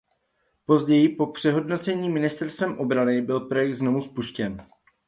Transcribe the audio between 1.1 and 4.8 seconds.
přehodnocení ministerstvem obrany byl projekt znovu spuštěn.